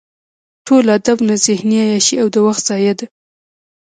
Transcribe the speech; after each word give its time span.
ټول 0.65 0.85
ادب 0.97 1.17
نه 1.27 1.35
ذهني 1.45 1.77
عیاشي 1.87 2.15
او 2.21 2.27
د 2.35 2.37
وخت 2.47 2.63
ضایع 2.69 2.93
ده. 2.99 3.05